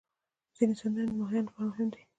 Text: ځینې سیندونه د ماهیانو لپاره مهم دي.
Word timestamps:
ځینې 0.55 0.73
سیندونه 0.79 1.05
د 1.09 1.13
ماهیانو 1.19 1.47
لپاره 1.49 1.67
مهم 1.71 1.87
دي. 1.93 2.01